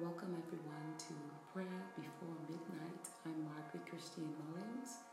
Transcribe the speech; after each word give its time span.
Welcome 0.00 0.32
everyone 0.32 0.96
to 0.96 1.12
Prayer 1.52 1.84
Before 1.92 2.32
Midnight. 2.48 3.04
I'm 3.20 3.36
Margaret 3.44 3.84
Christine 3.84 4.32
Mullins, 4.32 5.04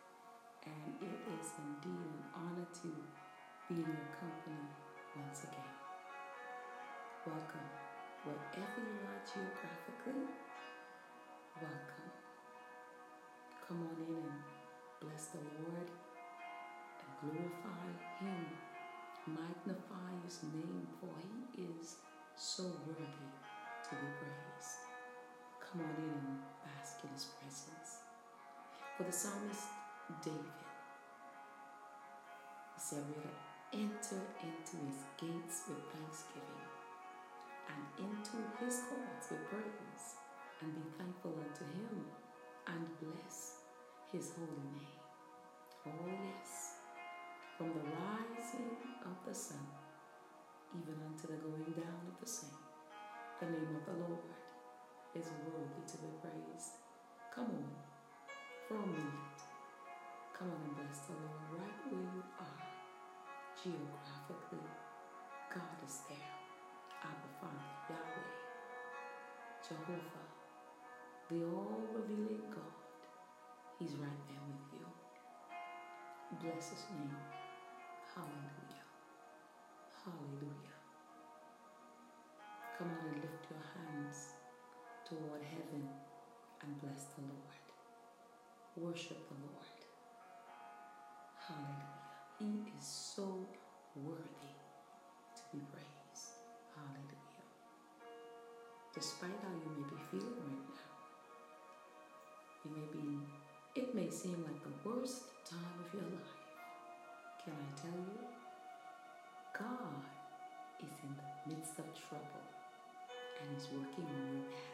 and 0.63 0.95
it 1.04 1.20
is 1.27 1.48
indeed 1.59 2.07
an 2.07 2.23
honor 2.32 2.63
to 2.71 2.88
be 3.68 3.84
in 3.84 3.84
your 3.84 4.12
company 4.16 4.63
once 5.12 5.44
again. 5.44 5.76
Welcome, 7.27 7.68
wherever 8.23 8.80
you 8.80 9.04
are 9.12 9.23
geographically, 9.27 10.23
welcome. 11.59 12.09
Come 13.67 13.91
on 13.91 13.98
in 14.08 14.23
and 14.23 14.40
bless 15.04 15.35
the 15.35 15.44
Lord 15.67 15.91
and 17.04 17.12
glorify 17.27 17.91
Him, 18.23 18.40
magnify 19.35 20.16
His 20.23 20.48
name, 20.48 20.88
for 21.04 21.12
He 21.20 21.67
is 21.76 21.99
so 22.40 22.63
worthy 22.88 23.27
to 23.90 23.96
be 23.96 24.08
praised. 24.20 24.84
Come 25.64 25.82
on 25.82 25.95
in 25.95 26.12
and 26.12 26.40
bask 26.59 27.00
in 27.04 27.09
His 27.16 27.32
presence. 27.40 28.04
For 28.98 29.04
the 29.04 29.12
psalmist 29.12 29.72
David, 30.23 30.59
said, 32.76 33.04
We're 33.08 33.80
enter 33.80 34.22
into 34.44 34.76
His 34.88 35.00
gates 35.16 35.68
with 35.68 35.84
thanksgiving 35.92 36.68
and 37.72 37.81
into 38.00 38.38
His 38.59 38.84
courts 38.92 39.31
with 39.31 39.44
praise 39.48 40.20
and 40.62 40.76
be 40.76 40.84
thankful 40.98 41.36
unto 41.36 41.64
Him 41.72 42.06
and 42.67 42.84
bless 43.00 43.64
His 44.12 44.31
holy 44.36 44.66
The 53.48 53.53
name 53.53 53.80
of 53.80 53.86
the 53.86 53.94
Lord 54.03 54.28
is 55.16 55.31
worthy 55.48 55.84
to 55.88 55.98
be 56.03 56.12
praised. 56.20 56.84
Come 57.34 57.45
on, 57.45 57.72
for 58.67 58.76
a 58.76 58.88
minute. 58.88 59.39
Come 60.36 60.52
on 60.52 60.59
and 60.67 60.76
bless 60.76 61.08
the 61.08 61.14
Lord 61.16 61.39
right 61.56 61.80
where 61.88 62.12
you 62.12 62.23
are. 62.44 62.59
Geographically, 63.56 64.67
God 65.48 65.80
is 65.88 66.04
there. 66.09 66.28
Abba 67.00 67.30
Father, 67.39 67.72
Yahweh, 67.88 68.36
Jehovah, 69.64 70.28
the 71.32 71.39
all-revealing 71.48 72.52
God. 72.52 72.76
He's 73.80 73.95
right 73.95 74.28
there 74.28 74.44
with 74.44 74.67
you. 74.76 74.92
Bless 76.44 76.72
his 76.72 76.84
name. 76.92 77.16
Hallelujah. 78.11 78.84
Hallelujah. 80.04 80.76
Come 82.78 82.92
on 82.92 83.09
and 83.09 83.27
toward 85.18 85.42
heaven 85.42 85.90
and 86.62 86.82
bless 86.82 87.10
the 87.18 87.26
Lord. 87.26 87.58
Worship 88.78 89.18
the 89.30 89.38
Lord. 89.42 89.78
Hallelujah. 91.42 91.98
He 92.38 92.70
is 92.78 92.86
so 92.86 93.48
worthy 93.95 94.54
to 95.34 95.42
be 95.52 95.62
praised. 95.73 96.38
Hallelujah. 96.76 97.45
Despite 98.94 99.40
how 99.42 99.54
you 99.58 99.70
may 99.73 99.90
be 99.90 99.98
feeling 100.12 100.38
right 100.38 100.70
now, 100.70 100.94
you 102.66 102.70
may 102.78 102.88
be, 102.94 103.82
it 103.82 103.95
may 103.95 104.10
seem 104.12 104.44
like 104.45 104.62
the 104.62 104.76
worst 104.88 105.23
time 105.50 105.78
of 105.82 105.94
your 105.94 106.04
life. 106.04 106.38
Can 107.44 107.54
I 107.58 107.82
tell 107.82 107.98
you? 107.98 108.22
God 109.58 110.04
is 110.86 110.94
in 111.02 111.16
the 111.18 111.56
midst 111.56 111.80
of 111.80 111.86
trouble 111.98 112.45
and 113.42 113.58
is 113.58 113.66
working 113.73 114.06
on 114.06 114.22
your 114.33 114.45
behalf. 114.45 114.67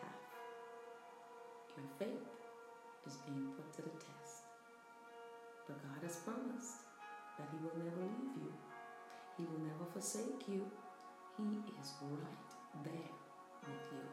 Faith 2.03 2.28
is 3.08 3.16
being 3.25 3.47
put 3.56 3.72
to 3.72 3.81
the 3.81 3.96
test. 3.96 4.44
But 5.68 5.80
God 5.80 6.03
has 6.03 6.18
promised 6.18 6.84
that 7.38 7.47
He 7.47 7.58
will 7.64 7.80
never 7.80 8.03
leave 8.03 8.36
you, 8.44 8.52
He 9.38 9.44
will 9.46 9.64
never 9.64 9.86
forsake 9.94 10.44
you. 10.50 10.68
He 11.38 11.64
is 11.80 11.94
right 12.02 12.52
there 12.84 13.14
with 13.64 13.88
you. 13.96 14.06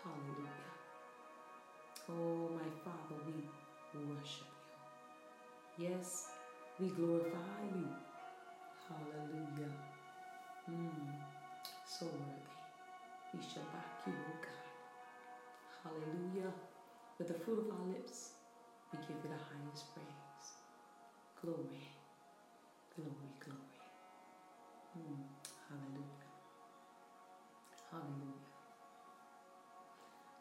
Hallelujah. 0.00 0.72
Oh, 2.08 2.48
my 2.56 2.70
Father, 2.82 3.20
we 3.26 3.36
worship 4.08 4.48
you. 5.76 5.88
Yes, 5.88 6.28
we 6.80 6.88
glorify 6.88 7.68
you. 7.76 7.88
Hallelujah. 8.88 9.74
Mm, 10.70 11.12
so 11.84 12.06
worthy. 12.06 12.48
We 13.34 13.40
shall 13.42 13.68
back 13.74 14.06
you, 14.06 14.14
God. 14.40 14.68
Hallelujah. 15.84 16.67
With 17.18 17.28
the 17.28 17.34
fruit 17.34 17.58
of 17.58 17.70
our 17.72 17.86
lips, 17.88 18.34
we 18.92 18.98
give 19.00 19.10
you 19.10 19.30
the 19.30 19.36
highest 19.36 19.92
praise. 19.92 20.46
Glory, 21.42 21.82
glory, 22.94 23.30
glory. 23.42 23.80
Mm, 24.96 25.18
hallelujah. 25.68 26.30
Hallelujah. 27.90 28.46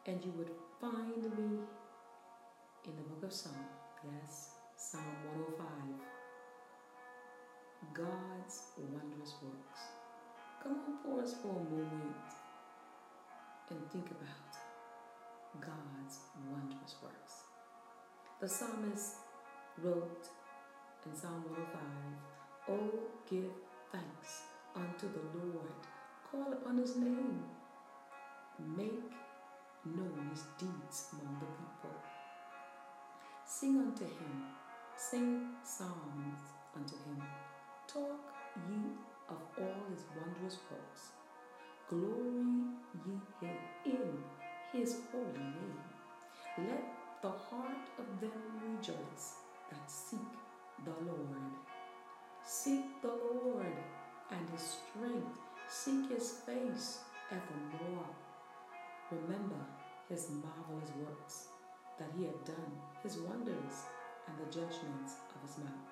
And 0.06 0.24
you 0.24 0.32
would 0.38 0.52
find 0.80 1.24
me 1.24 1.60
in 2.86 2.96
the 2.96 3.04
book 3.10 3.24
of 3.24 3.34
Psalm. 3.34 3.56
Yes, 4.04 4.50
Psalm 4.78 5.02
105. 5.58 5.68
God's 7.94 8.64
wondrous 8.78 9.34
works. 9.42 9.82
Come 10.62 10.74
on, 10.74 10.98
pause 11.04 11.36
for 11.42 11.50
a 11.50 11.54
moment 11.54 12.16
and 13.70 13.80
think 13.92 14.12
about 14.12 14.47
God's 15.60 16.20
wondrous 16.52 16.96
works. 17.02 17.34
The 18.40 18.48
psalmist 18.48 19.16
wrote 19.82 20.30
in 21.06 21.16
Psalm 21.16 21.44
105, 21.48 21.82
Oh, 22.70 23.00
give 23.30 23.52
thanks 23.92 24.44
unto 24.76 25.08
the 25.08 25.24
Lord, 25.40 25.82
call 26.30 26.54
upon 26.54 26.78
his 26.78 26.96
name, 26.98 27.44
make 28.76 29.12
known 29.86 30.30
his 30.32 30.44
deeds 30.60 31.08
among 31.14 31.40
the 31.40 31.46
people. 31.46 31.96
Sing 33.46 33.78
unto 33.80 34.04
him, 34.04 34.44
sing 34.98 35.48
psalms 35.64 36.40
unto 36.76 36.96
him, 36.96 37.22
talk 37.88 38.34
ye 38.70 38.78
of 39.30 39.38
all 39.58 39.84
his 39.90 40.04
wondrous 40.16 40.58
works. 40.70 41.12
Glory 41.90 42.46
ye 43.06 43.20
him 43.40 43.58
in 43.86 44.24
his 44.72 44.98
holy 45.12 45.40
name. 45.40 45.80
Let 46.58 46.84
the 47.22 47.30
heart 47.30 47.88
of 48.00 48.20
them 48.20 48.32
rejoice 48.62 49.36
that 49.70 49.90
seek 49.90 50.20
the 50.84 50.92
Lord. 51.06 51.52
Seek 52.44 53.02
the 53.02 53.08
Lord 53.08 53.78
and 54.32 54.50
his 54.50 54.62
strength. 54.62 55.40
Seek 55.70 56.10
his 56.10 56.32
face 56.46 57.00
evermore. 57.32 58.08
Remember 59.12 59.64
his 60.10 60.30
marvelous 60.30 60.92
works 61.06 61.48
that 62.00 62.10
he 62.18 62.26
had 62.26 62.46
done, 62.46 62.72
his 63.04 63.18
wonders, 63.18 63.86
and 64.28 64.38
the 64.38 64.52
judgments 64.52 65.16
of 65.36 65.42
his 65.48 65.58
mouth. 65.60 65.88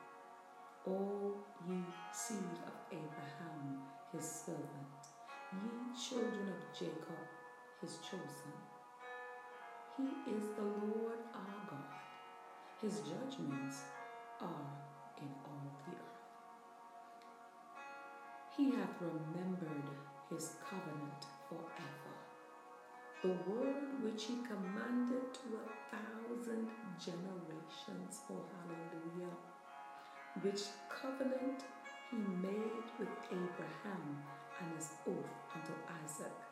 O 0.87 1.33
ye 1.67 1.81
seed 2.13 2.59
of 2.67 2.73
Abraham, 2.91 3.81
his 4.11 4.25
servant, 4.45 5.01
ye 5.53 5.69
children 5.97 6.49
of 6.49 6.77
Jacob, 6.77 7.25
his 7.81 7.97
chosen. 7.97 8.53
He 9.97 10.31
is 10.31 10.43
the 10.55 10.63
Lord 10.63 11.19
our 11.33 11.61
God. 11.69 11.95
His 12.81 12.99
judgments 12.99 13.77
are 14.41 14.67
in 15.21 15.29
all 15.45 15.71
the 15.85 15.95
earth. 15.95 16.15
He 18.55 18.71
hath 18.71 18.95
remembered 19.01 19.89
his 20.29 20.55
covenant 20.69 21.25
forever. 21.49 22.15
The 23.21 23.29
word 23.49 24.03
which 24.03 24.25
he 24.25 24.35
commanded 24.47 25.33
to 25.33 25.59
a 25.59 25.95
thousand 25.95 26.69
generations. 26.99 28.21
Oh, 28.29 28.45
hallelujah. 28.53 29.35
Which 30.41 30.63
covenant 30.89 31.63
he 32.11 32.17
made 32.17 32.87
with 32.99 33.09
Abraham 33.31 34.23
and 34.61 34.75
his 34.75 34.89
oath 35.07 35.35
unto 35.55 35.73
Isaac, 36.03 36.44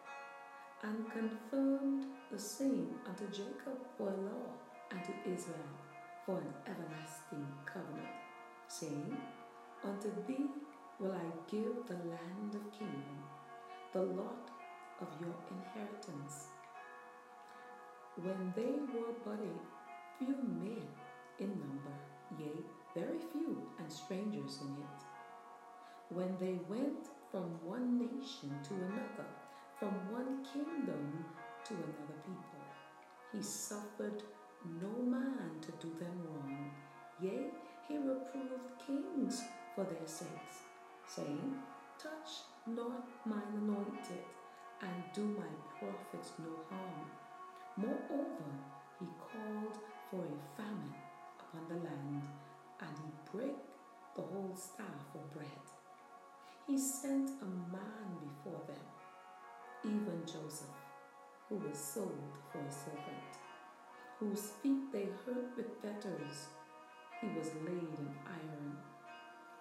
and 0.84 1.10
confirmed 1.10 2.06
the 2.32 2.38
same 2.38 2.90
unto 3.08 3.26
Jacob 3.28 3.78
for 3.98 4.10
a 4.10 4.18
law, 4.18 4.52
and 4.92 5.02
to 5.04 5.12
Israel 5.34 5.74
for 6.26 6.40
an 6.40 6.54
everlasting 6.68 7.48
covenant, 7.66 8.08
saying, 8.68 9.18
Unto 9.84 10.10
thee 10.28 10.48
will 11.00 11.14
I 11.14 11.52
give 11.52 11.88
the 11.88 11.96
land 11.96 12.56
of 12.56 12.72
Canaan, 12.78 13.24
the 13.94 14.02
lot 14.02 14.50
of 15.02 15.08
your 15.22 15.36
inheritance. 15.52 16.48
When 18.16 18.54
they 18.56 18.74
were 18.94 19.14
but 19.26 19.40
a 19.40 20.20
few 20.20 20.36
men 20.36 20.88
in 21.40 21.50
number, 21.50 21.96
yea, 22.38 22.52
very 22.94 23.20
few, 23.32 23.70
and 23.80 23.92
strangers 23.92 24.60
in 24.62 24.84
it, 24.84 25.00
when 26.10 26.36
they 26.40 26.60
went 26.70 27.08
from 27.32 27.44
one 27.66 27.98
nation 27.98 28.52
to 28.64 28.74
another, 28.76 29.30
from 29.80 29.94
one 30.12 30.46
kingdom 30.54 31.26
to 31.66 31.74
another 31.74 32.20
people. 32.26 32.64
He 33.32 33.42
suffered 33.42 34.24
no 34.82 34.92
man 35.04 35.60
to 35.62 35.72
do 35.86 35.94
them 36.00 36.22
wrong. 36.26 36.72
Yea, 37.22 37.52
he 37.88 37.98
reproved 37.98 38.78
kings 38.86 39.42
for 39.76 39.84
their 39.84 40.08
sakes, 40.08 40.64
saying, 41.08 41.56
Touch 41.98 42.44
not 42.68 43.08
mine 43.26 43.54
anointed, 43.56 44.24
and 44.82 45.04
do 45.14 45.24
my 45.38 45.50
prophets 45.80 46.32
no 46.40 46.52
harm. 46.70 47.06
Moreover, 47.78 48.52
he 49.00 49.06
called 49.20 49.78
for 50.10 50.24
a 50.26 50.58
famine 50.58 50.96
upon 51.40 51.68
the 51.68 51.84
land, 51.84 52.24
and 52.82 52.90
he 53.04 53.32
brake 53.32 53.66
the 54.16 54.22
whole 54.22 54.56
staff 54.56 55.16
of 55.16 55.34
bread. 55.34 55.66
He 56.68 56.78
sent 56.78 57.30
a 57.42 57.46
man 57.46 58.08
before 58.22 58.62
them, 58.68 58.86
even 59.86 60.22
Joseph, 60.26 60.68
who 61.50 61.56
was 61.56 61.78
sold 61.78 62.34
for 62.52 62.60
a 62.60 62.72
servant, 62.72 63.32
whose 64.20 64.52
feet 64.62 64.92
they 64.92 65.08
hurt 65.26 65.52
with 65.58 65.82
fetters. 65.82 66.48
He 67.20 67.28
was 67.38 67.52
laid 67.66 67.92
in 68.00 68.10
iron 68.26 68.78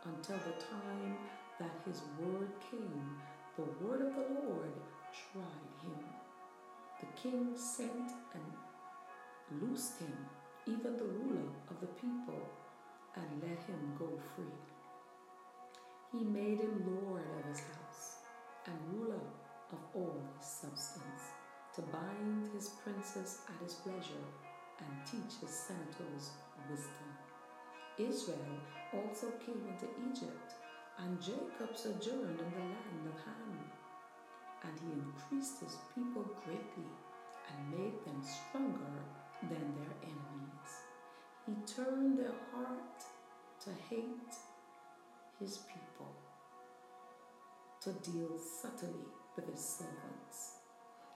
until 0.05 0.37
the 0.39 0.65
time 0.65 1.17
that 1.59 1.75
his 1.87 2.03
word 2.19 2.49
came. 2.71 3.17
The 3.57 3.85
word 3.85 4.01
of 4.03 4.15
the 4.15 4.41
Lord 4.41 4.73
tried 5.33 5.73
him. 5.83 6.05
The 7.01 7.07
king 7.21 7.53
sent 7.57 8.13
and 8.35 9.61
loosed 9.61 9.99
him, 9.99 10.17
even 10.67 10.97
the 10.97 11.05
ruler 11.05 11.49
of 11.69 11.81
the 11.81 11.89
people, 11.89 12.49
and 13.17 13.43
let 13.43 13.59
him 13.65 13.93
go 13.99 14.09
free. 14.35 14.45
He 16.13 16.25
made 16.25 16.61
him 16.61 17.01
lord 17.05 17.23
of 17.39 17.47
his 17.47 17.61
house 17.61 18.17
and 18.67 18.77
ruler 18.93 19.21
of 19.73 19.79
all 19.95 20.23
his 20.39 20.47
substance, 20.47 21.23
to 21.75 21.83
bind 21.83 22.51
his 22.55 22.69
princes 22.85 23.39
at 23.49 23.63
his 23.63 23.75
pleasure 23.75 24.27
and 24.79 25.07
teach 25.07 25.41
his 25.41 25.51
senators 25.51 26.31
wisdom. 26.71 27.11
Israel 27.99 28.57
also 28.93 29.29
came 29.45 29.63
into 29.69 29.87
Egypt, 30.11 30.53
and 30.99 31.21
Jacob 31.21 31.75
sojourned 31.75 32.41
in 32.41 32.51
the 32.53 32.67
land 32.73 33.07
of 33.07 33.21
Ham. 33.25 33.59
And 34.65 34.73
he 34.81 34.93
increased 34.93 35.61
his 35.61 35.77
people 35.95 36.25
greatly 36.45 36.93
and 37.49 37.71
made 37.71 38.05
them 38.05 38.23
stronger 38.23 39.03
than 39.43 39.75
their 39.75 39.97
enemies. 40.03 40.73
He 41.47 41.55
turned 41.67 42.19
their 42.19 42.35
heart 42.53 43.05
to 43.65 43.71
hate 43.91 44.35
his 45.41 45.59
people, 45.59 46.15
to 47.81 47.93
deal 48.11 48.39
subtly 48.39 49.07
with 49.37 49.51
his 49.51 49.61
servants. 49.61 50.57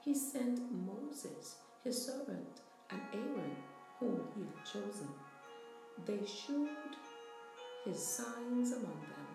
He 0.03 0.13
sent 0.13 0.59
Moses, 0.71 1.57
his 1.83 2.05
servant, 2.05 2.61
and 2.89 3.01
Aaron, 3.13 3.55
whom 3.99 4.21
he 4.35 4.41
had 4.41 4.65
chosen 4.65 5.09
they 6.05 6.19
shewed 6.25 6.95
his 7.83 8.05
signs 8.05 8.71
among 8.71 9.01
them 9.01 9.27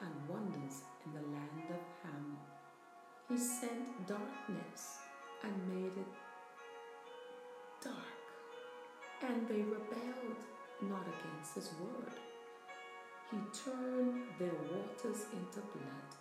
and 0.00 0.28
wonders 0.28 0.82
in 1.04 1.12
the 1.12 1.20
land 1.20 1.68
of 1.68 1.80
Ham. 2.02 2.38
He 3.28 3.36
sent 3.36 4.06
darkness 4.06 4.98
and 5.42 5.68
made 5.68 5.92
it 5.98 6.12
dark, 7.82 9.26
and 9.26 9.48
they 9.48 9.62
rebelled 9.62 10.42
not 10.82 11.06
against 11.06 11.54
his 11.54 11.70
word. 11.80 12.12
He 13.30 13.38
turned 13.64 14.24
their 14.38 14.54
waters 14.70 15.26
into 15.32 15.60
blood 15.60 16.19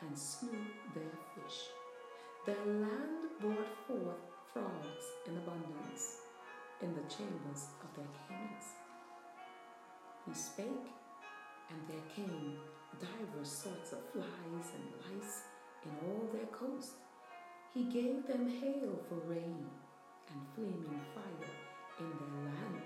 and 0.00 0.18
slew 0.18 0.58
their 0.94 1.16
fish. 1.34 1.70
Their 2.44 2.64
land 2.66 3.30
brought 3.40 3.74
forth 3.86 4.22
frogs 4.52 5.06
in 5.26 5.36
abundance 5.36 6.18
in 6.82 6.94
the 6.94 7.08
chambers 7.08 7.66
of 7.82 7.88
their 7.96 8.12
kings. 8.28 8.64
He 10.26 10.34
spake, 10.34 10.92
and 11.70 11.80
there 11.88 12.06
came 12.14 12.58
divers 13.00 13.50
sorts 13.50 13.92
of 13.92 13.98
flies 14.12 14.68
and 14.74 15.20
lice 15.20 15.42
in 15.84 15.90
all 16.08 16.28
their 16.32 16.46
coast. 16.46 16.92
He 17.74 17.84
gave 17.84 18.26
them 18.26 18.48
hail 18.48 18.98
for 19.08 19.16
rain 19.28 19.66
and 20.30 20.40
flaming 20.54 21.00
fire 21.14 21.52
in 22.00 22.10
their 22.18 22.44
land. 22.44 22.82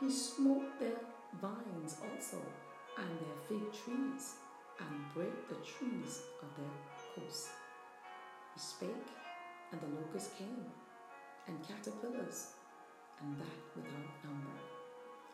He 0.00 0.10
smote 0.10 0.78
their 0.80 1.00
vines 1.40 1.96
also 2.02 2.38
and 2.98 3.08
their 3.20 3.36
fig 3.48 3.72
trees 3.72 4.34
and 4.80 5.14
brake 5.14 5.48
the 5.48 5.56
trees 5.56 6.22
of 6.42 6.48
their 6.56 6.74
coast. 7.14 7.48
He 8.54 8.60
spake, 8.60 9.10
and 9.72 9.80
the 9.80 10.00
locusts 10.00 10.34
came, 10.36 10.66
and 11.46 11.56
caterpillars, 11.66 12.54
and 13.20 13.36
that 13.38 13.60
without 13.76 14.24
number 14.24 14.60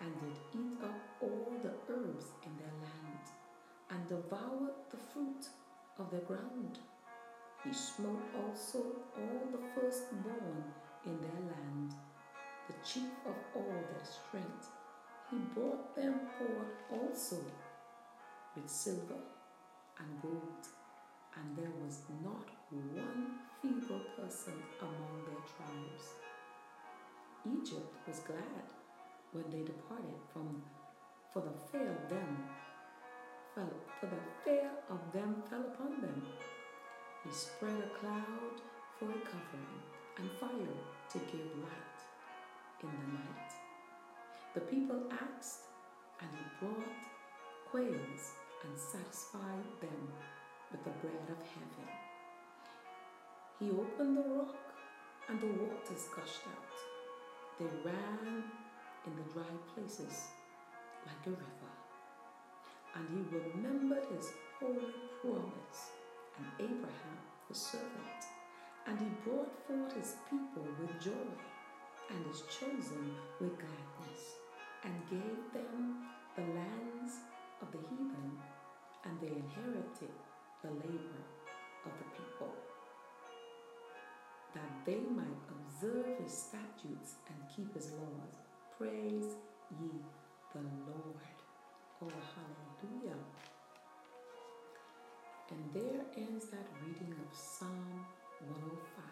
and 0.01 0.13
did 0.21 0.37
eat 0.55 0.85
up 0.85 1.01
all 1.23 1.53
the 1.63 1.73
herbs 1.93 2.27
in 2.45 2.53
their 2.59 2.75
land, 2.83 3.25
and 3.91 4.09
devoured 4.09 4.75
the 4.91 4.97
fruit 4.97 5.49
of 5.99 6.11
the 6.11 6.25
ground. 6.27 6.79
He 7.65 7.73
smote 7.73 8.23
also 8.37 8.79
all 9.17 9.43
the 9.51 9.63
firstborn 9.75 10.65
in 11.05 11.21
their 11.21 11.41
land, 11.53 11.95
the 12.69 12.75
chief 12.85 13.11
of 13.27 13.35
all 13.55 13.85
their 13.91 14.05
strength. 14.05 14.71
He 15.31 15.39
brought 15.55 15.97
them 15.97 16.21
forth 16.39 17.01
also 17.01 17.37
with 18.55 18.69
silver 18.69 19.21
and 19.99 20.23
gold, 20.23 20.65
and 21.37 21.57
there 21.57 21.73
was 21.83 22.01
not 22.23 22.49
one 22.71 23.39
feeble 23.63 24.01
person 24.17 24.55
among 24.81 25.25
their 25.25 25.43
tribes. 25.45 26.05
Egypt 27.47 27.95
was 28.07 28.19
glad 28.21 28.67
when 29.33 29.45
they 29.51 29.65
departed 29.65 30.21
from 30.33 30.63
for 31.33 31.43
the 31.43 31.57
fear 31.71 31.91
of 31.91 32.09
them 32.09 32.45
fell 33.55 33.71
for 34.01 34.07
the 34.07 34.23
fear 34.45 34.71
of 34.91 35.01
them 35.13 35.43
fell 35.49 35.61
upon 35.61 36.01
them. 36.01 36.23
He 37.25 37.31
spread 37.33 37.79
a 37.79 37.99
cloud 37.99 38.57
for 38.99 39.07
a 39.07 39.21
covering 39.31 39.81
and 40.19 40.31
fire 40.41 40.79
to 41.13 41.19
give 41.31 41.47
light 41.61 41.99
in 42.83 42.89
the 42.89 43.19
night. 43.19 43.53
The 44.55 44.61
people 44.61 45.03
asked, 45.11 45.65
and 46.21 46.31
he 46.31 46.67
brought 46.67 47.03
quails 47.71 48.33
and 48.65 48.79
satisfied 48.79 49.69
them 49.81 50.13
with 50.71 50.85
the 50.85 50.91
bread 51.01 51.29
of 51.31 51.41
heaven. 51.55 51.89
He 53.59 53.71
opened 53.71 54.17
the 54.17 54.29
rock, 54.37 54.55
and 55.29 55.41
the 55.41 55.47
waters 55.47 56.09
gushed 56.15 56.47
out. 56.47 56.75
They 57.59 57.67
ran 57.85 58.45
in 59.07 59.17
the 59.17 59.33
dry 59.33 59.55
places 59.75 60.29
like 61.07 61.27
a 61.27 61.31
river. 61.31 61.73
And 62.95 63.09
he 63.09 63.37
remembered 63.37 64.05
his 64.15 64.33
holy 64.61 64.93
promise 65.21 65.93
and 66.39 66.47
Abraham, 66.59 67.19
his 67.49 67.59
servant. 67.59 68.23
And 68.87 68.99
he 68.99 69.07
brought 69.25 69.53
forth 69.67 69.93
his 69.95 70.17
people 70.31 70.67
with 70.81 71.01
joy 71.01 71.33
and 72.11 72.27
his 72.27 72.43
chosen 72.43 73.17
with 73.41 73.59
gladness 73.59 74.37
and 74.85 74.95
gave 75.11 75.53
them 75.53 76.07
the 76.37 76.43
lands 76.43 77.15
of 77.63 77.73
the 77.73 77.79
heathen 77.79 78.33
and 79.05 79.21
they 79.21 79.29
inherited 79.29 80.15
the 80.63 80.71
labor 80.71 81.23
of 81.85 81.93
the 81.99 82.05
people 82.17 82.53
that 84.55 84.71
they 84.85 85.01
might 85.15 85.43
observe 85.51 86.07
his 86.23 86.33
statutes 86.33 87.17
and 87.29 87.37
keep 87.55 87.75
his 87.75 87.93
laws 87.93 88.37
Praise 88.79 89.37
ye 89.81 89.89
the 90.53 90.61
Lord. 90.61 91.37
Oh, 92.03 92.13
hallelujah. 92.35 93.17
And 95.49 95.65
there 95.73 96.03
ends 96.15 96.45
that 96.51 96.67
reading 96.85 97.13
of 97.13 97.35
Psalm 97.35 98.05
105. 98.47 99.05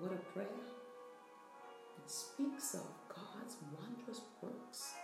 What 0.00 0.12
a 0.12 0.16
prayer! 0.32 0.46
It 2.02 2.10
speaks 2.10 2.72
of 2.72 2.86
God's 3.08 3.56
wondrous 3.78 4.22
works, 4.40 4.94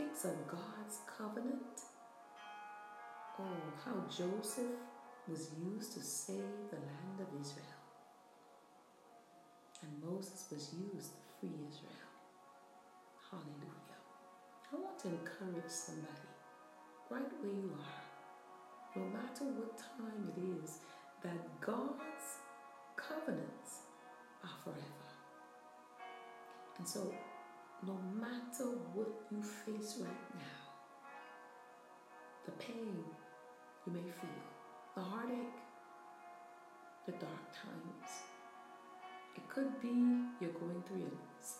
speaks 0.00 0.24
of 0.24 0.46
God's 0.46 0.98
covenant. 1.18 1.80
Oh, 3.38 3.44
how 3.84 3.96
Joseph 4.08 4.80
was 5.28 5.50
used 5.62 5.92
to 5.94 6.00
save 6.00 6.70
the 6.70 6.76
land 6.76 7.18
of 7.20 7.40
Israel. 7.40 7.66
And 9.82 9.90
Moses 10.02 10.46
was 10.50 10.74
used 10.94 11.12
to 11.12 11.22
free 11.38 11.52
Israel. 11.68 12.08
Hallelujah. 13.30 14.00
I 14.72 14.76
want 14.76 14.98
to 15.00 15.08
encourage 15.08 15.68
somebody 15.70 16.30
right 17.10 17.32
where 17.40 17.52
you 17.52 17.72
are, 17.78 19.00
no 19.00 19.04
matter 19.10 19.44
what 19.44 19.76
time 19.78 20.32
it 20.34 20.64
is, 20.64 20.78
that 21.22 21.60
God's 21.60 22.38
covenants 22.96 23.80
are 24.44 24.56
forever. 24.64 25.10
And 26.78 26.88
so, 26.88 27.12
no 27.86 27.96
matter 28.14 28.64
what 28.94 29.08
you 29.30 29.42
face 29.42 29.96
right 30.00 30.34
now, 30.34 30.60
the 32.44 32.52
pain 32.52 33.04
you 33.86 33.92
may 33.92 34.02
feel, 34.02 34.42
the 34.94 35.02
heartache, 35.02 35.60
the 37.06 37.12
dark 37.12 37.46
times, 37.52 38.10
It 39.36 39.48
could 39.48 39.80
be 39.80 39.94
you're 40.40 40.52
going 40.52 40.82
through 40.86 41.10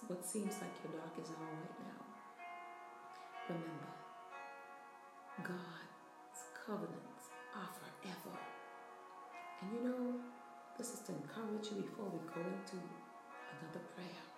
what 0.09 0.25
seems 0.25 0.55
like 0.61 0.75
your 0.83 1.01
darkest 1.01 1.33
hour 1.33 1.55
right 1.63 1.79
now. 1.87 2.03
Remember, 3.49 3.95
God's 5.43 6.43
covenants 6.67 7.25
are 7.57 7.71
forever. 7.79 8.37
And 9.63 9.73
you 9.73 9.89
know, 9.89 10.21
this 10.77 10.93
is 10.95 11.01
to 11.07 11.13
encourage 11.13 11.71
you 11.73 11.83
before 11.83 12.07
we 12.07 12.19
go 12.29 12.41
into 12.41 12.77
another 12.77 13.85
prayer. 13.95 14.30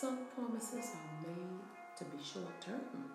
Some 0.00 0.30
promises 0.32 0.94
are 0.94 1.26
made 1.26 1.58
to 1.98 2.04
be 2.04 2.22
short 2.22 2.60
term. 2.60 3.10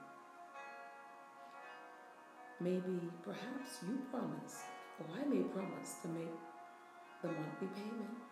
Maybe, 2.60 3.00
perhaps 3.24 3.80
you 3.88 4.00
promise, 4.12 4.68
or 5.00 5.08
I 5.16 5.24
may 5.24 5.44
promise 5.44 5.96
to 6.02 6.10
make 6.10 6.36
the 7.22 7.30
monthly 7.30 7.70
payment 7.72 8.28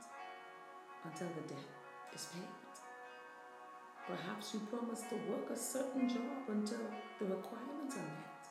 until 1.05 1.29
the 1.29 1.47
debt 1.47 1.71
is 2.13 2.27
paid. 2.35 2.51
Perhaps 4.05 4.53
you 4.53 4.59
promise 4.67 5.03
to 5.07 5.15
work 5.31 5.49
a 5.49 5.55
certain 5.55 6.09
job 6.09 6.43
until 6.49 6.83
the 7.19 7.27
requirements 7.27 7.95
are 7.95 8.03
met. 8.03 8.43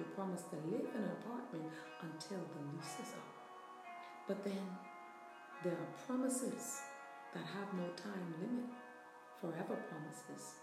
You 0.00 0.06
promise 0.16 0.42
to 0.50 0.56
live 0.56 0.90
in 0.90 1.02
an 1.04 1.10
apartment 1.22 1.70
until 2.02 2.42
the 2.50 2.62
lease 2.74 2.98
is 2.98 3.14
up. 3.14 3.30
But 4.26 4.42
then 4.42 4.66
there 5.62 5.74
are 5.74 6.04
promises 6.04 6.80
that 7.32 7.44
have 7.46 7.70
no 7.74 7.86
time 7.94 8.34
limit, 8.42 8.74
forever 9.40 9.76
promises. 9.90 10.56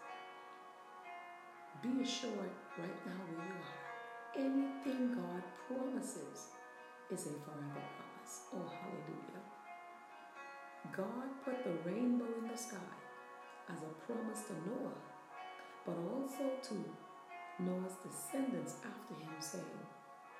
Be 1.82 2.02
assured 2.02 2.56
right 2.80 3.06
now 3.06 3.22
where 3.30 3.46
you 3.46 3.60
are, 3.62 3.84
anything 4.36 5.14
God 5.14 5.44
promises 5.68 6.54
is 7.12 7.28
a 7.28 7.36
forever 7.46 7.84
promise. 7.98 8.50
Oh, 8.56 8.66
hallelujah. 8.66 9.44
God 10.96 11.30
put 11.46 11.64
the 11.64 11.90
rainbow 11.90 12.26
in 12.42 12.48
the 12.48 12.58
sky 12.58 12.98
as 13.70 13.80
a 13.84 13.94
promise 14.06 14.44
to 14.48 14.54
Noah, 14.68 15.00
but 15.86 15.98
also 16.12 16.58
to 16.62 16.74
Noah's 17.60 17.96
descendants 18.04 18.76
after 18.84 19.14
him, 19.16 19.36
saying, 19.40 19.86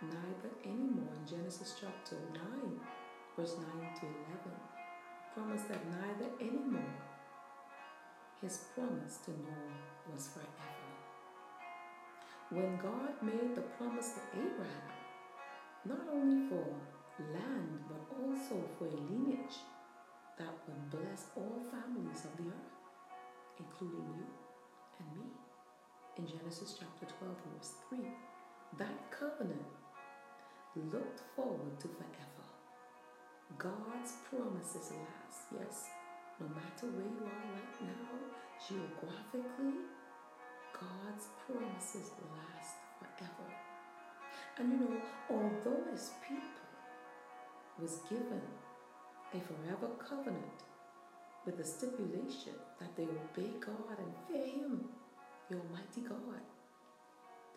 Neither 0.02 0.52
anymore 0.66 1.14
in 1.16 1.28
Genesis 1.28 1.76
chapter 1.80 2.18
9, 2.34 2.42
verse 3.38 3.56
9 3.56 3.94
to 4.02 4.06
11, 4.06 4.52
promised 5.34 5.70
that 5.70 5.80
neither 5.88 6.30
anymore 6.42 7.13
his 8.44 8.60
promise 8.76 9.20
to 9.24 9.32
Noah 9.32 9.80
was 10.12 10.28
forever. 10.28 10.84
When 12.50 12.78
God 12.78 13.16
made 13.24 13.56
the 13.56 13.62
promise 13.80 14.16
to 14.16 14.22
Abraham, 14.38 14.92
not 15.86 16.06
only 16.12 16.50
for 16.50 16.68
land 17.32 17.80
but 17.88 18.04
also 18.20 18.68
for 18.78 18.88
a 18.88 19.00
lineage 19.10 19.64
that 20.38 20.54
would 20.68 20.90
bless 20.92 21.28
all 21.38 21.64
families 21.72 22.26
of 22.26 22.36
the 22.36 22.52
earth, 22.52 22.76
including 23.60 24.12
you 24.12 24.28
and 25.00 25.08
me. 25.16 25.30
In 26.18 26.28
Genesis 26.28 26.76
chapter 26.78 27.06
12, 27.06 27.36
verse 27.56 27.74
3, 27.90 28.00
that 28.78 29.10
covenant 29.10 29.72
looked 30.92 31.22
forward 31.36 31.80
to 31.80 31.88
forever. 31.88 32.44
God's 33.58 34.14
promises 34.30 34.92
last, 34.92 35.48
yes, 35.58 35.86
no 36.44 36.50
matter 36.60 36.88
where 36.92 37.08
you 37.08 37.24
are 37.24 37.48
right 37.56 37.78
now, 37.88 38.12
geographically, 38.60 39.80
God's 40.76 41.32
promises 41.48 42.12
last 42.36 42.84
forever. 43.00 43.48
And 44.58 44.74
you 44.74 44.80
know, 44.80 44.98
although 45.30 45.84
his 45.90 46.12
people 46.28 46.68
was 47.80 48.02
given 48.10 48.42
a 49.34 49.40
forever 49.40 49.94
covenant 49.98 50.60
with 51.46 51.58
the 51.58 51.64
stipulation 51.64 52.54
that 52.80 52.96
they 52.96 53.04
obey 53.04 53.52
God 53.60 53.98
and 53.98 54.14
fear 54.28 54.46
Him, 54.46 54.86
the 55.50 55.56
Almighty 55.58 56.02
God. 56.08 56.44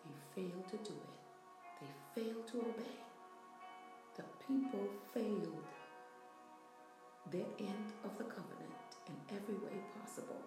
They 0.03 0.41
failed 0.41 0.67
to 0.69 0.77
do 0.77 0.95
it. 0.95 1.81
They 1.81 2.21
failed 2.21 2.47
to 2.47 2.57
obey. 2.59 2.97
The 4.15 4.23
people 4.47 4.87
failed 5.13 5.63
their 7.31 7.45
end 7.59 7.91
of 8.03 8.17
the 8.17 8.23
covenant 8.23 8.76
in 9.09 9.35
every 9.35 9.55
way 9.55 9.77
possible. 9.99 10.41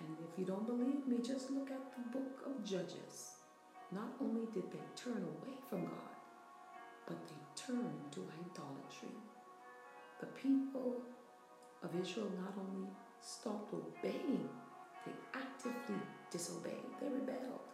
And 0.00 0.16
if 0.20 0.38
you 0.38 0.44
don't 0.44 0.66
believe 0.66 1.06
me, 1.06 1.18
just 1.22 1.50
look 1.50 1.70
at 1.70 1.92
the 1.94 2.18
book 2.18 2.42
of 2.46 2.64
Judges. 2.64 3.36
Not 3.92 4.12
only 4.20 4.46
did 4.52 4.70
they 4.72 4.82
turn 4.96 5.22
away 5.22 5.54
from 5.68 5.84
God, 5.84 6.16
but 7.06 7.16
they 7.28 7.42
turned 7.54 8.10
to 8.12 8.20
idolatry. 8.40 9.14
The 10.20 10.26
people 10.26 11.02
of 11.82 11.90
Israel 12.00 12.30
not 12.40 12.54
only 12.58 12.88
stopped 13.20 13.72
obeying, 13.74 14.48
they 15.04 15.12
actively 15.34 16.00
disobeyed, 16.30 16.88
they 17.00 17.08
rebelled. 17.08 17.68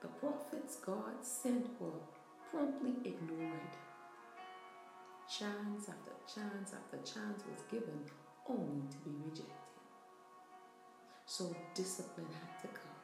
The 0.00 0.08
prophets 0.08 0.76
God 0.76 1.22
sent 1.22 1.66
were 1.80 2.02
promptly 2.50 2.94
ignored. 3.04 3.74
Chance 5.28 5.88
after 5.88 6.12
chance 6.26 6.74
after 6.74 6.98
chance 6.98 7.42
was 7.48 7.62
given 7.70 8.04
only 8.52 8.84
to 8.90 8.98
be 8.98 9.10
rejected. 9.24 9.62
So 11.26 11.54
discipline 11.74 12.28
had 12.28 12.60
to 12.62 12.68
come. 12.68 13.00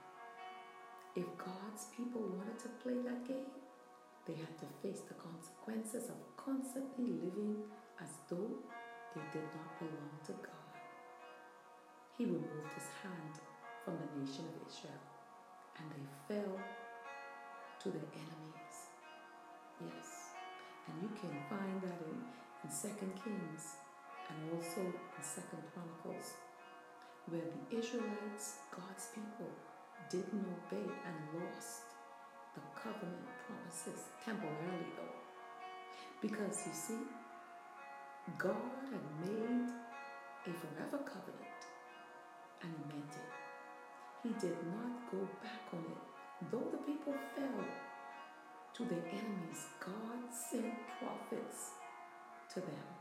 If 1.17 1.26
God's 1.38 1.87
people 1.97 2.21
wanted 2.21 2.59
to 2.61 2.69
play 2.85 3.00
that 3.09 3.26
game, 3.26 3.50
they 4.26 4.35
had 4.35 4.52
to 4.61 4.69
face 4.83 5.00
the 5.09 5.14
consequences 5.14 6.11
of 6.11 6.21
constantly 6.37 7.17
living 7.25 7.57
as 8.00 8.11
though 8.28 8.61
they 9.14 9.25
did 9.33 9.49
not 9.57 9.78
belong 9.81 10.12
to 10.26 10.33
God. 10.33 10.69
He 12.19 12.25
removed 12.26 12.73
his 12.76 12.88
hand 13.02 13.40
from 13.85 13.97
the 13.97 14.21
nation 14.21 14.45
of 14.45 14.69
Israel, 14.69 15.02
and 15.81 15.87
they 15.88 16.05
fell 16.28 16.61
to 17.81 17.88
their 17.88 18.11
enemies. 18.12 18.76
Yes, 19.81 20.37
and 20.87 21.02
you 21.02 21.09
can 21.17 21.33
find 21.49 21.81
that 21.81 22.00
in, 22.05 22.21
in 22.62 22.69
2 22.69 22.93
Kings 23.25 23.78
and 24.28 24.38
also 24.54 24.80
in 24.80 25.23
Second 25.23 25.62
Chronicles, 25.73 26.35
where 27.26 27.42
the 27.42 27.78
Israelites, 27.78 28.58
God's 28.70 29.08
people, 29.14 29.50
didn't 30.11 30.47
obey 30.47 30.88
and 31.04 31.16
lost 31.37 31.88
the 32.54 32.62
covenant 32.75 33.28
promises 33.47 34.08
temporarily 34.25 34.92
though. 34.97 35.18
Because 36.20 36.66
you 36.66 36.73
see, 36.73 37.02
God 38.38 38.56
had 38.90 39.04
made 39.25 39.68
a 40.47 40.52
forever 40.52 40.99
covenant 41.04 41.61
and 42.62 42.73
he 42.73 42.82
meant 42.94 43.12
it. 43.12 43.32
He 44.23 44.30
did 44.40 44.56
not 44.66 45.11
go 45.11 45.28
back 45.42 45.62
on 45.73 45.85
it. 45.85 46.50
Though 46.50 46.68
the 46.70 46.78
people 46.78 47.14
fell 47.35 47.64
to 48.75 48.85
their 48.85 49.04
enemies, 49.11 49.66
God 49.80 50.32
sent 50.32 50.75
prophets 50.99 51.70
to 52.54 52.61
them. 52.61 52.98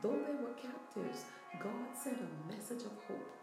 Though 0.00 0.14
they 0.14 0.38
were 0.38 0.54
captives, 0.54 1.24
God 1.58 1.90
sent 1.92 2.22
a 2.22 2.30
message 2.46 2.86
of 2.86 2.94
hope 3.08 3.34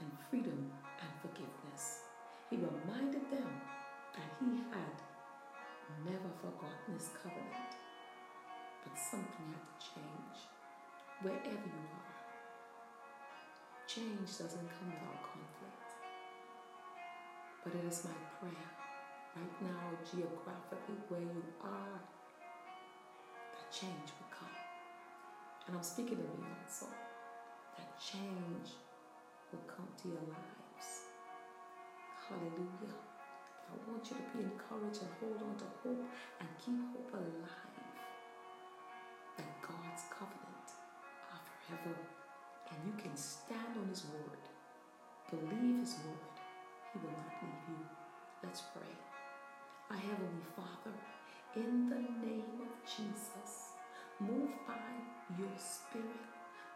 and 0.00 0.10
freedom 0.28 0.72
and 0.98 1.10
forgiveness. 1.22 2.02
He 2.50 2.56
reminded 2.56 3.30
them 3.30 3.46
that 4.10 4.26
He 4.42 4.58
had 4.74 4.96
never 6.02 6.30
forgotten 6.42 6.98
His 6.98 7.10
covenant, 7.22 7.78
but 8.82 8.98
something 8.98 9.54
had 9.54 9.62
to 9.62 9.86
change 9.86 10.38
wherever 11.22 11.62
you 11.62 11.86
are. 11.94 12.14
Change 13.86 14.26
doesn't 14.26 14.66
come 14.74 14.90
without 14.90 15.22
conflict. 15.22 15.90
But 17.62 17.74
it 17.78 17.86
is 17.86 18.02
my 18.02 18.18
prayer 18.42 18.70
right 19.36 19.62
now, 19.62 19.94
geographically, 20.02 20.98
where 21.06 21.22
you 21.22 21.44
are, 21.62 22.02
that 23.54 23.70
change. 23.70 24.10
And 25.66 25.76
I'm 25.76 25.82
speaking 25.82 26.16
to 26.16 26.22
me 26.22 26.46
also. 26.64 26.86
That 27.76 27.98
change 27.98 28.76
will 29.50 29.64
come 29.66 29.88
to 30.02 30.08
your 30.08 30.24
lives. 30.28 30.88
Hallelujah. 32.28 32.96
I 33.68 33.90
want 33.90 34.04
you 34.10 34.16
to 34.16 34.26
be 34.36 34.44
encouraged 34.44 35.02
and 35.02 35.10
hold 35.20 35.40
on 35.42 35.56
to 35.58 35.68
hope 35.82 36.04
and 36.40 36.48
keep 36.62 36.78
hope 36.92 37.12
alive. 37.12 37.88
That 39.36 39.52
God's 39.62 40.04
covenant 40.12 40.68
forever. 41.66 41.96
And 42.70 42.78
you 42.86 42.94
can 43.02 43.16
stand 43.16 43.76
on 43.80 43.88
His 43.88 44.04
word. 44.04 44.44
Believe 45.30 45.80
His 45.80 45.96
word. 46.04 46.36
He 46.92 46.98
will 47.00 47.10
not 47.10 47.34
leave 47.42 47.64
you. 47.68 47.80
Let's 48.42 48.62
pray. 48.72 48.94
Our 49.90 49.96
Heavenly 49.96 50.46
Father, 50.56 50.96
in 51.56 51.88
the 51.88 51.96
name 52.24 52.60
of 52.62 52.72
Jesus, 52.84 53.74
move 54.20 54.50
by 54.66 54.74
your 55.38 55.54
Spirit, 55.58 56.22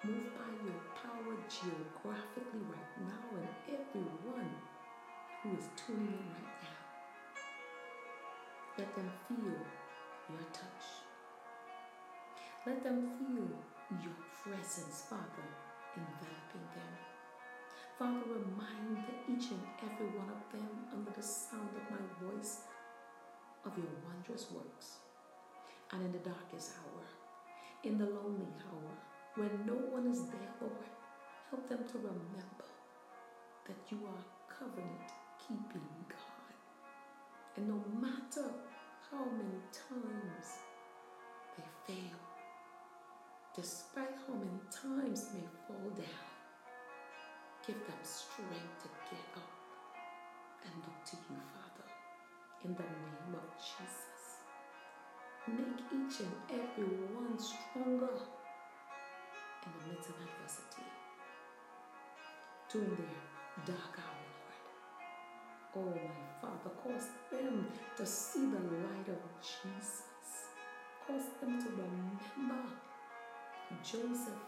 move 0.03 0.35
by 0.35 0.51
your 0.67 0.81
power 0.99 1.35
geographically 1.47 2.65
right 2.67 2.95
now, 3.07 3.25
and 3.39 3.49
everyone 3.71 4.51
who 5.43 5.57
is 5.57 5.69
tuning 5.77 6.11
in 6.11 6.29
right 6.35 6.59
now. 6.63 6.83
Let 8.79 8.95
them 8.97 9.11
feel 9.29 9.59
your 10.31 10.47
touch. 10.53 10.85
Let 12.67 12.83
them 12.83 13.11
feel 13.19 13.49
your 14.03 14.19
presence, 14.43 15.05
Father, 15.09 15.49
enveloping 15.97 16.67
them. 16.75 16.93
Father, 17.99 18.23
remind 18.27 18.99
each 19.29 19.51
and 19.51 19.63
every 19.83 20.07
one 20.19 20.31
of 20.31 20.43
them 20.53 20.69
under 20.93 21.11
the 21.11 21.23
sound 21.23 21.71
of 21.75 21.91
my 21.91 22.05
voice 22.27 22.63
of 23.65 23.77
your 23.77 23.91
wondrous 24.07 24.51
works. 24.51 24.99
And 25.93 26.05
in 26.05 26.13
the 26.13 26.19
darkest 26.19 26.73
hour, 26.79 27.05
in 27.85 27.99
the 27.99 28.05
lonely 28.07 28.49
hour, 28.71 28.95
when 29.37 29.67
no 29.67 29.75
one 29.75 30.07
is 30.09 30.23
there, 30.27 30.55
Lord, 30.61 30.73
help 31.51 31.69
them 31.69 31.85
to 31.93 31.99
remember 31.99 32.69
that 33.67 33.91
you 33.91 33.99
are 34.07 34.57
covenant 34.59 35.11
keeping 35.39 35.89
God. 36.09 36.55
And 37.57 37.69
no 37.69 37.83
matter 38.01 38.51
how 39.11 39.25
many 39.25 39.61
times 39.73 40.49
they 41.57 41.65
fail, 41.87 42.19
despite 43.55 44.15
how 44.27 44.35
many 44.35 44.61
times 44.71 45.29
they 45.33 45.45
fall 45.67 45.91
down, 45.91 46.29
Give 47.67 47.77
them 47.87 48.01
strength 48.03 48.81
to 48.83 48.89
get 49.11 49.21
up 49.37 49.53
and 50.65 50.73
look 50.87 51.05
to 51.05 51.17
you, 51.17 51.37
Father, 51.53 51.89
in 52.65 52.73
the 52.73 52.83
name 52.83 53.35
of 53.35 53.45
Jesus. 53.61 54.08
Make 55.57 55.81
each 55.93 56.21
and 56.21 56.35
every 56.51 56.93
one 57.15 57.39
stronger 57.39 58.15
in 59.65 59.71
the 59.73 59.81
midst 59.89 60.11
of 60.11 60.17
adversity, 60.17 60.87
during 62.71 62.97
their 62.97 63.17
dark 63.67 63.99
hour, 63.99 64.27
Lord. 65.75 65.89
Oh, 65.89 65.95
my 65.95 66.29
Father, 66.41 66.75
cause 66.83 67.09
them 67.31 67.67
to 67.97 68.05
see 68.05 68.45
the 68.47 68.59
light 68.59 69.09
of 69.09 69.23
Jesus. 69.41 70.03
Cause 71.07 71.27
them 71.41 71.59
to 71.63 71.69
remember 71.71 72.69
Joseph 73.83 74.45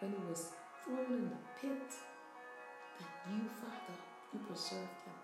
when 0.00 0.10
he 0.10 0.22
was 0.28 0.42
thrown 0.84 1.06
in 1.06 1.30
the 1.30 1.40
pit 1.60 1.90
that 2.98 3.12
you, 3.30 3.48
Father, 3.60 3.98
you 4.32 4.38
preserved 4.40 5.00
him 5.06 5.18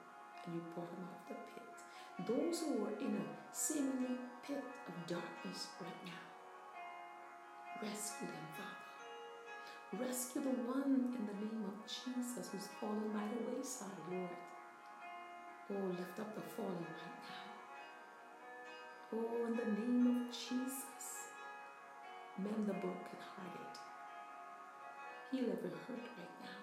and 0.47 0.55
you 0.55 0.61
brought 0.75 0.91
him 0.91 1.05
out 1.11 1.23
of 1.23 1.29
the 1.29 1.35
pit. 1.55 1.68
Those 2.27 2.61
who 2.61 2.85
are 2.85 2.99
in 2.99 3.15
a 3.15 3.55
seemingly 3.55 4.19
pit 4.45 4.65
of 4.89 5.07
darkness 5.07 5.69
right 5.81 6.05
now, 6.05 6.25
rescue 7.81 8.27
them, 8.27 8.49
Father. 8.59 10.05
Rescue 10.05 10.43
the 10.43 10.51
one 10.67 11.15
in 11.17 11.27
the 11.27 11.33
name 11.47 11.65
of 11.65 11.87
Jesus 11.87 12.51
who's 12.51 12.67
fallen 12.81 13.09
by 13.15 13.23
the 13.23 13.39
wayside, 13.49 14.03
Lord. 14.11 14.37
Oh, 15.71 15.87
lift 15.97 16.19
up 16.19 16.35
the 16.35 16.43
fallen 16.43 16.75
right 16.83 17.19
now. 17.23 17.47
Oh, 19.15 19.47
in 19.47 19.57
the 19.57 19.81
name 19.81 20.27
of 20.27 20.35
Jesus, 20.35 21.31
mend 22.37 22.67
the 22.67 22.75
brokenhearted. 22.75 23.75
Heal 25.31 25.53
every 25.53 25.71
hurt 25.71 26.09
right 26.19 26.37
now. 26.43 26.61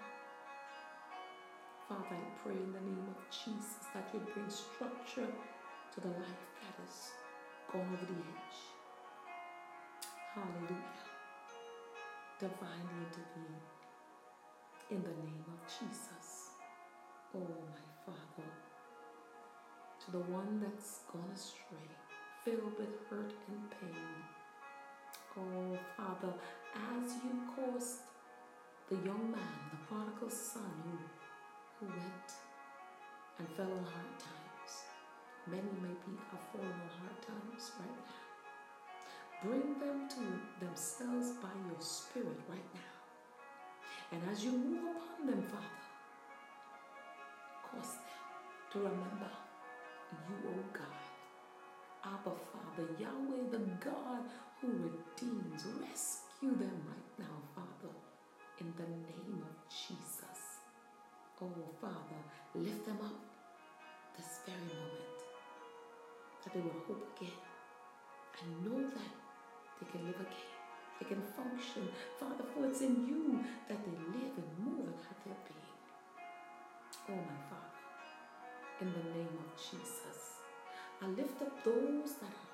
Father, 1.87 2.15
I 2.15 2.43
pray 2.43 2.55
in 2.55 2.73
the 2.73 2.81
name 2.81 3.07
of 3.07 3.23
Jesus 3.31 3.84
that 3.95 4.09
you 4.13 4.19
bring 4.33 4.49
structure 4.49 5.31
to 5.93 6.01
the 6.01 6.07
life 6.07 6.43
that 6.59 6.75
has 6.83 7.15
gone 7.71 7.87
over 7.87 8.05
the 8.05 8.19
edge. 8.19 8.59
Hallelujah. 10.35 10.99
Divinely 12.37 12.99
intervene 13.07 13.63
in 14.91 15.01
the 15.01 15.15
name 15.23 15.45
of 15.47 15.59
Jesus. 15.71 16.51
Oh, 17.33 17.39
my 17.39 17.87
Father, 18.05 18.51
to 20.03 20.11
the 20.11 20.19
one 20.19 20.59
that's 20.59 20.99
gone 21.11 21.31
astray, 21.33 21.87
filled 22.43 22.77
with 22.77 22.99
hurt 23.09 23.33
and 23.47 23.71
pain. 23.79 24.11
Oh, 25.39 25.79
Father, 25.95 26.33
as 26.75 27.13
you 27.23 27.31
caused 27.55 27.99
the 28.89 28.95
young 28.95 29.31
man, 29.31 29.55
the 29.71 29.77
prodigal 29.87 30.29
son, 30.29 30.83
who 30.83 30.97
who 31.79 31.87
went 31.87 32.44
and 33.39 33.47
fellow 33.49 33.81
hard 33.83 34.15
times. 34.19 34.71
Many 35.47 35.73
may 35.81 35.95
be 36.05 36.17
on 36.59 36.89
hard 36.99 37.21
times 37.21 37.71
right 37.79 37.97
now. 37.99 38.25
Bring 39.43 39.79
them 39.79 40.09
to 40.09 40.65
themselves 40.65 41.31
by 41.41 41.53
your 41.69 41.81
Spirit 41.81 42.39
right 42.49 42.69
now. 42.73 42.95
And 44.11 44.21
as 44.31 44.43
you 44.43 44.51
move 44.51 44.95
upon 44.95 45.27
them, 45.27 45.43
Father, 45.43 45.83
cause 47.69 47.93
them 47.93 48.15
to 48.71 48.79
remember 48.79 49.31
you, 50.11 50.49
O 50.49 50.53
oh 50.55 50.63
God. 50.73 51.05
Abba, 52.05 52.35
Father, 52.53 52.87
Yahweh, 52.99 53.49
the 53.51 53.59
God 53.83 54.23
who 54.61 54.67
redeems. 54.67 55.65
Rescue 55.81 56.55
them 56.55 56.81
right 56.87 57.19
now, 57.19 57.35
Father, 57.55 57.93
in 58.59 58.73
the 58.77 58.83
name 58.83 59.43
of 59.43 59.69
Jesus. 59.69 60.14
Oh, 61.45 61.69
Father, 61.79 62.21
lift 62.55 62.85
them 62.87 62.97
up 63.03 63.13
this 64.17 64.39
very 64.47 64.57
moment 64.57 65.19
that 66.43 66.53
they 66.53 66.59
will 66.59 66.81
hope 66.87 67.05
again 67.15 67.37
and 68.41 68.65
know 68.65 68.81
that 68.81 69.13
they 69.79 69.85
can 69.91 70.07
live 70.07 70.15
again. 70.15 70.53
They 70.99 71.05
can 71.05 71.21
function. 71.21 71.87
Father, 72.19 72.45
for 72.51 72.65
it's 72.65 72.81
in 72.81 73.05
you 73.05 73.43
that 73.69 73.77
they 73.85 73.91
live 73.91 74.33
and 74.41 74.65
move 74.65 74.87
and 74.87 74.95
have 75.05 75.19
their 75.23 75.37
being. 75.45 75.77
Oh, 77.09 77.21
my 77.29 77.39
Father, 77.45 77.77
in 78.81 78.87
the 78.91 79.05
name 79.13 79.37
of 79.37 79.49
Jesus, 79.55 80.41
I 80.99 81.05
lift 81.07 81.41
up 81.43 81.63
those 81.63 82.15
that 82.21 82.33
are 82.33 82.53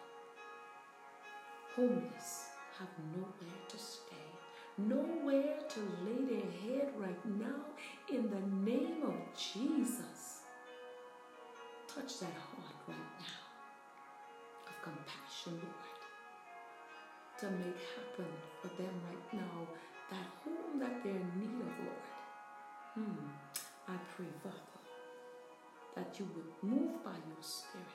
homeless, 1.78 2.50
have 2.78 2.90
nowhere 3.16 3.62
to 3.70 3.78
stay 3.78 4.28
nowhere 4.78 5.58
to 5.70 5.80
lay 6.06 6.26
their 6.26 6.52
head 6.64 6.94
right 6.98 7.26
now 7.26 7.66
in 8.10 8.30
the 8.30 8.72
name 8.72 9.04
of 9.04 9.16
Jesus. 9.36 10.42
Touch 11.88 12.20
that 12.20 12.34
heart 12.34 12.76
right 12.88 12.98
now 13.20 13.42
of 14.68 14.82
compassion, 14.84 15.60
Lord, 15.62 16.02
to 17.40 17.46
make 17.52 17.78
happen 17.96 18.32
for 18.62 18.68
them 18.82 18.94
right 19.10 19.34
now 19.34 19.68
that 20.10 20.28
home 20.44 20.80
that 20.80 21.04
they're 21.04 21.14
in 21.14 21.32
need 21.40 21.62
of, 21.62 21.74
Lord. 21.86 22.08
Hmm. 22.96 23.28
I 23.88 23.96
pray, 24.16 24.28
Father, 24.44 24.56
that 25.96 26.20
you 26.20 26.28
would 26.36 26.70
move 26.70 27.04
by 27.04 27.12
your 27.12 27.42
Spirit. 27.42 27.88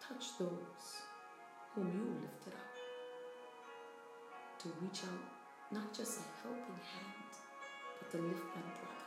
Touch 0.00 0.38
those 0.38 0.96
whom 1.74 1.86
you 1.86 2.22
lifted 2.22 2.54
up 2.54 2.75
to 4.66 4.72
reach 4.82 5.00
out, 5.04 5.26
not 5.70 5.94
just 5.94 6.18
a 6.18 6.24
helping 6.42 6.80
hand, 6.82 7.30
but 7.98 8.10
to 8.10 8.18
lift 8.18 8.50
that 8.54 8.66
brother, 8.74 9.06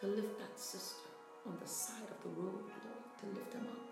to 0.00 0.06
lift 0.06 0.38
that 0.38 0.58
sister 0.58 1.10
on 1.46 1.58
the 1.60 1.66
side 1.66 2.06
of 2.10 2.22
the 2.22 2.28
road, 2.40 2.62
Lord, 2.70 3.02
to 3.18 3.26
lift 3.34 3.50
them 3.50 3.66
up. 3.66 3.82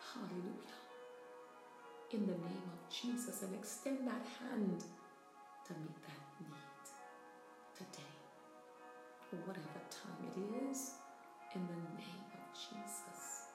Hallelujah. 0.00 0.80
In 2.12 2.26
the 2.26 2.38
name 2.40 2.68
of 2.72 2.80
Jesus, 2.88 3.42
and 3.42 3.54
extend 3.54 4.06
that 4.08 4.24
hand 4.40 4.80
to 5.66 5.72
meet 5.84 6.00
that 6.08 6.22
need 6.40 6.84
today, 7.76 8.16
whatever 9.44 9.82
time 9.90 10.24
it 10.30 10.70
is, 10.70 10.92
in 11.54 11.66
the 11.66 11.80
name 12.00 12.24
of 12.32 12.42
Jesus. 12.54 13.52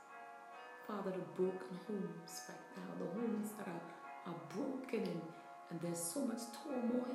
Father, 0.85 1.11
the 1.11 1.25
broken 1.41 1.79
homes 1.87 2.41
right 2.49 2.67
now, 2.75 2.89
the 2.99 3.09
homes 3.19 3.51
that 3.57 3.67
are 3.67 3.98
are 4.27 4.35
broken 4.55 4.99
and, 4.99 5.21
and 5.69 5.81
there's 5.81 6.01
so 6.01 6.21
much 6.21 6.41
turmoil, 6.63 7.05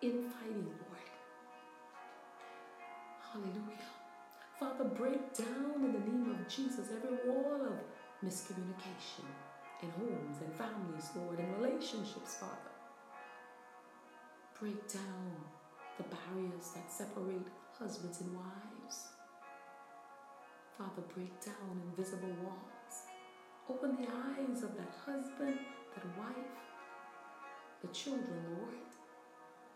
infighting, 0.00 0.66
Lord. 0.66 1.10
Hallelujah. 3.32 3.90
Father, 4.58 4.84
break 4.84 5.34
down 5.34 5.74
in 5.84 5.92
the 5.92 5.98
name 5.98 6.30
of 6.30 6.48
Jesus 6.48 6.88
every 6.94 7.28
wall 7.28 7.60
of 7.66 7.78
miscommunication 8.24 9.26
in 9.82 9.90
homes 9.90 10.36
and 10.40 10.54
families, 10.54 11.10
Lord, 11.16 11.38
and 11.38 11.56
relationships, 11.60 12.36
Father. 12.36 12.74
Break 14.60 14.92
down 14.92 15.32
the 15.98 16.04
barriers 16.04 16.70
that 16.74 16.90
separate 16.90 17.48
husbands 17.78 18.20
and 18.20 18.34
wives. 18.34 19.08
Father, 20.78 21.02
break 21.14 21.44
down 21.44 21.80
invisible 21.90 22.34
walls. 22.42 22.96
Open 23.68 23.96
the 23.96 24.08
eyes 24.08 24.62
of 24.62 24.76
that 24.76 24.92
husband 25.04 25.58
that 25.94 26.18
wife, 26.18 26.52
the 27.82 27.88
children, 27.88 28.42
Lord, 28.58 28.74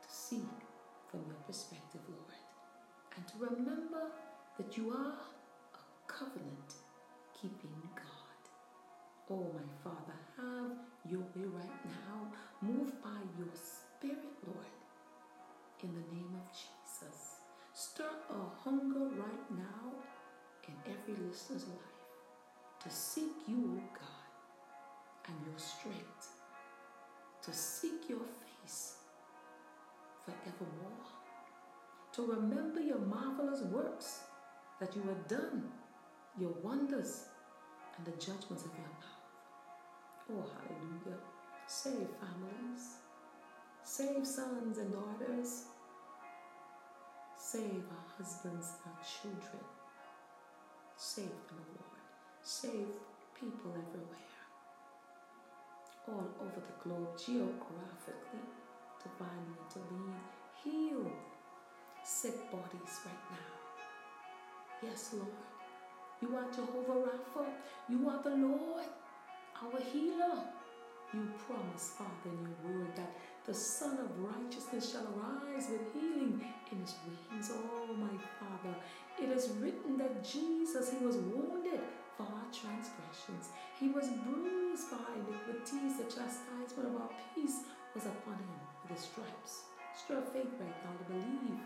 to 0.03 0.09
see 0.09 0.43
from 1.11 1.21
your 1.27 1.37
perspective, 1.47 2.01
Lord, 2.09 2.39
and 3.17 3.27
to 3.29 3.35
remember 3.39 4.11
that 4.57 4.77
you 4.77 4.91
are 4.91 5.13
a 5.13 5.79
covenant 6.07 6.75
keeping 7.41 7.75
God. 7.95 8.41
Oh, 9.31 9.53
my 9.55 9.67
Father, 9.83 10.19
have 10.37 10.73
your 11.11 11.21
way 11.21 11.47
right 11.55 11.85
now. 11.85 12.33
Move 12.63 13.03
by 13.03 13.21
your 13.39 13.49
Spirit, 13.55 14.35
Lord, 14.47 14.75
in 15.83 15.91
the 15.91 16.15
name 16.15 16.35
of 16.35 16.51
Jesus. 16.53 17.37
Stir 17.73 18.11
a 18.31 18.69
hunger 18.69 19.05
right 19.17 19.51
now 19.51 19.93
in 20.67 20.75
every 20.93 21.25
listener's 21.27 21.67
life 21.69 22.83
to 22.83 22.91
seek 22.91 23.33
you, 23.47 23.81
God 23.95 24.18
and 25.29 25.37
your 25.47 25.59
strength 25.59 26.29
to 27.43 27.53
seek 27.53 28.09
your 28.09 28.19
face 28.19 28.97
forevermore, 30.25 31.07
to 32.13 32.27
remember 32.27 32.81
your 32.81 32.99
marvelous 32.99 33.63
works 33.63 34.21
that 34.81 34.95
you 34.97 35.03
have 35.03 35.29
done, 35.29 35.71
your 36.39 36.53
wonders, 36.63 37.25
and 37.97 38.07
the 38.07 38.13
judgments 38.13 38.65
of 38.65 38.73
your 38.73 38.89
mouth. 38.89 39.19
Oh, 40.31 40.45
hallelujah. 40.55 41.21
Save 41.67 42.09
families, 42.21 42.97
save 43.83 44.27
sons 44.27 44.79
and 44.79 44.93
daughters, 44.93 45.65
save 47.37 47.85
our 47.91 48.07
husbands, 48.17 48.73
our 48.87 48.99
children. 49.05 49.65
Save 50.97 51.27
them, 51.49 51.63
Lord. 51.77 52.03
Save 52.43 52.89
people 53.39 53.71
everywhere, 53.71 54.28
all 56.09 56.29
over 56.41 56.61
the 56.61 56.77
globe, 56.83 57.17
geographically, 57.17 58.45
divinely 59.03 59.57
intervene. 59.65 60.15
Heal 60.63 61.13
sick 62.03 62.51
bodies 62.51 63.01
right 63.05 63.25
now. 63.31 64.89
Yes, 64.89 65.15
Lord. 65.15 65.29
You 66.21 66.37
are 66.37 66.51
Jehovah 66.51 67.09
Rapha. 67.09 67.47
You 67.89 68.09
are 68.09 68.23
the 68.23 68.31
Lord, 68.31 68.87
our 69.63 69.81
healer. 69.93 70.43
You 71.15 71.31
promise, 71.47 71.95
Father, 71.97 72.31
in 72.31 72.39
your 72.43 72.81
word 72.81 72.97
that 72.97 73.13
the 73.47 73.55
Son 73.55 73.99
of 73.99 74.11
Righteousness 74.19 74.93
shall 74.93 75.07
arise 75.07 75.69
with 75.71 75.93
healing 75.95 76.45
in 76.71 76.81
his 76.81 76.95
wings. 77.31 77.51
Oh, 77.55 77.95
my 77.95 78.11
Father, 78.39 78.77
it 79.21 79.31
is 79.31 79.51
written 79.61 79.97
that 79.99 80.23
Jesus, 80.23 80.91
he 80.91 81.05
was 81.05 81.17
wounded 81.17 81.81
for 82.19 82.27
our 82.27 82.51
transgressions. 82.51 83.55
He 83.79 83.95
was 83.95 84.11
bruised 84.27 84.91
by 84.91 85.07
iniquities. 85.15 86.03
The 86.03 86.11
chastisement 86.11 86.91
of 86.91 86.99
our 86.99 87.11
peace 87.33 87.63
was 87.95 88.11
upon 88.11 88.43
him 88.43 88.61
with 88.83 88.99
his 88.99 89.07
stripes. 89.07 89.71
Stir 89.95 90.21
faith 90.35 90.51
right 90.59 90.79
now 90.83 90.99
to 90.99 91.07
believe 91.07 91.63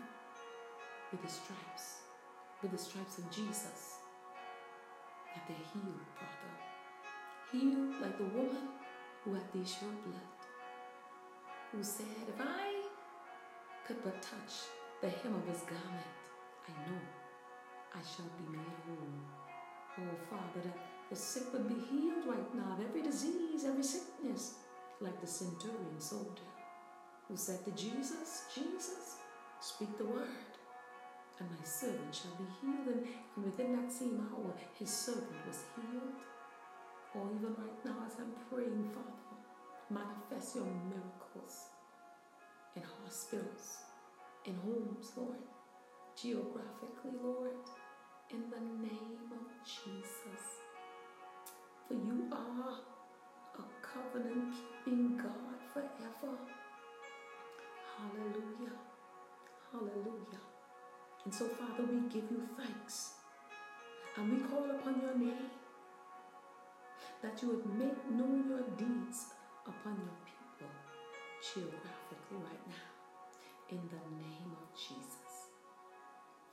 with 1.11 1.21
the 1.21 1.27
stripes, 1.27 2.05
with 2.61 2.71
the 2.71 2.77
stripes 2.77 3.17
of 3.17 3.25
Jesus, 3.31 3.97
that 5.33 5.43
they're 5.49 5.67
healed, 5.73 6.05
Father. 6.13 6.53
Healed 7.51 8.01
like 8.01 8.17
the 8.17 8.29
woman 8.37 8.69
who 9.25 9.33
had 9.33 9.49
the 9.53 9.61
issue 9.61 9.89
of 9.89 10.05
blood 10.05 10.33
who 11.73 11.83
said, 11.83 12.05
If 12.29 12.39
I 12.39 12.85
could 13.87 14.03
but 14.03 14.21
touch 14.21 14.69
the 15.01 15.09
hem 15.09 15.33
of 15.33 15.47
his 15.47 15.61
garment, 15.61 16.13
I 16.69 16.71
know 16.85 17.01
I 17.95 17.99
shall 18.05 18.29
be 18.37 18.57
made 18.57 18.77
whole. 18.85 19.42
Oh, 19.99 20.15
Father, 20.29 20.67
that 20.67 20.77
the 21.09 21.15
sick 21.15 21.53
would 21.53 21.67
be 21.67 21.75
healed 21.75 22.25
right 22.25 22.55
now 22.55 22.73
of 22.73 22.83
every 22.83 23.03
disease, 23.03 23.65
every 23.65 23.83
sickness, 23.83 24.55
like 24.99 25.19
the 25.21 25.27
centurion 25.27 25.99
soldier 25.99 26.49
who 27.27 27.37
said 27.37 27.63
to 27.65 27.71
Jesus, 27.71 28.43
Jesus, 28.53 29.17
speak 29.59 29.97
the 29.97 30.05
word, 30.05 30.27
and 31.39 31.49
my 31.49 31.65
servant 31.65 32.13
shall 32.13 32.35
be 32.37 32.45
healed. 32.61 33.05
And, 33.35 33.45
within 33.45 33.75
that 33.75 33.91
same 33.91 34.27
hour, 34.31 34.53
his 34.77 34.89
servant 34.89 35.45
was 35.47 35.63
healed. 35.75 36.13
Or 37.15 37.29
even 37.35 37.55
right 37.55 37.85
now, 37.85 37.97
as 38.05 38.15
I'm 38.19 38.33
praying, 38.49 38.89
Father, 38.93 39.23
Manifest 39.89 40.55
your 40.55 40.65
miracles 40.89 41.67
in 42.75 42.81
hospitals, 42.81 43.77
in 44.45 44.55
homes, 44.55 45.11
Lord, 45.15 45.37
geographically, 46.19 47.11
Lord, 47.21 47.51
in 48.33 48.49
the 48.49 48.87
name 48.87 49.29
of 49.31 49.45
Jesus. 49.63 50.43
For 51.87 51.93
you 51.93 52.27
are 52.31 52.79
a 53.59 53.63
covenant 53.85 54.55
keeping 54.83 55.17
God 55.17 55.59
forever. 55.71 56.33
Hallelujah. 57.95 58.77
Hallelujah. 59.71 60.43
And 61.25 61.33
so, 61.33 61.47
Father, 61.47 61.83
we 61.83 62.09
give 62.09 62.29
you 62.31 62.41
thanks 62.57 63.11
and 64.17 64.31
we 64.31 64.39
call 64.47 64.65
upon 64.71 64.99
your 64.99 65.15
name 65.15 65.51
that 67.21 67.41
you 67.41 67.49
would 67.49 67.65
make 67.77 68.11
known 68.11 68.49
your 68.49 68.63
deeds 68.77 69.27
upon 69.67 69.93
your 69.93 70.17
people 70.25 70.73
geographically 71.39 72.37
right 72.37 72.67
now 72.67 72.89
in 73.69 73.81
the 73.89 74.03
name 74.17 74.51
of 74.59 74.75
Jesus. 74.75 75.49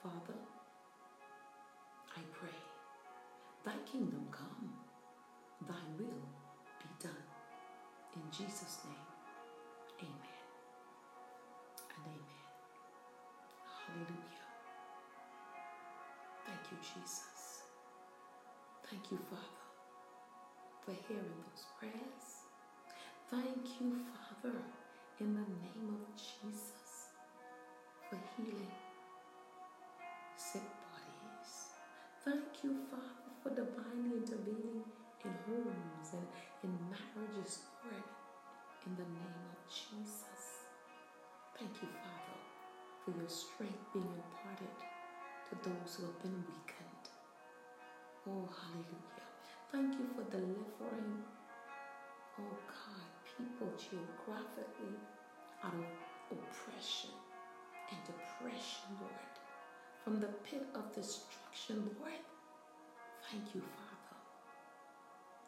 Father, 0.02 0.38
thy 3.64 3.76
kingdom 3.90 4.26
come, 4.30 4.72
thy 5.68 5.82
will 5.98 6.22
be 6.80 6.88
done. 7.02 7.24
In 8.14 8.22
Jesus' 8.30 8.78
name, 8.84 9.06
amen 10.00 10.44
and 11.96 12.06
amen. 12.06 12.44
Hallelujah. 13.86 14.48
Thank 16.46 16.60
you, 16.72 16.78
Jesus. 16.80 17.62
Thank 18.88 19.10
you, 19.12 19.18
Father, 19.30 19.66
for 20.84 20.92
hearing 21.08 21.42
those 21.46 21.64
prayers. 21.78 22.26
Thank 23.30 23.80
you, 23.80 23.96
Father, 24.10 24.58
in 25.20 25.34
the 25.34 25.40
name 25.40 25.96
of 26.02 26.16
Jesus, 26.16 27.12
for 28.08 28.18
healing 28.36 28.72
for 33.42 33.50
divinely 33.50 34.20
intervening 34.20 34.84
in 35.24 35.32
homes 35.48 36.08
and 36.12 36.26
in 36.64 36.72
marriages, 36.92 37.60
Lord, 37.84 38.04
in 38.86 38.92
the 38.96 39.08
name 39.08 39.44
of 39.52 39.60
Jesus. 39.68 40.64
Thank 41.58 41.72
you, 41.80 41.88
Father, 41.88 42.38
for 43.04 43.10
your 43.16 43.28
strength 43.28 43.80
being 43.92 44.08
imparted 44.08 44.76
to 45.48 45.52
those 45.64 45.96
who 45.96 46.04
have 46.06 46.22
been 46.22 46.44
weakened. 46.44 47.06
Oh, 48.28 48.48
hallelujah. 48.48 49.28
Thank 49.72 49.94
you 49.98 50.06
for 50.14 50.24
delivering, 50.30 51.24
oh 52.38 52.56
God, 52.68 53.08
people 53.24 53.68
geographically 53.76 55.00
out 55.64 55.74
of 55.74 55.86
oppression 56.32 57.10
and 57.90 57.98
depression, 58.04 58.96
Lord, 59.00 59.34
from 60.04 60.20
the 60.20 60.28
pit 60.44 60.66
of 60.74 60.94
destruction, 60.94 61.90
Lord. 61.98 62.20
Thank 63.30 63.54
you, 63.54 63.60
Father. 63.60 64.18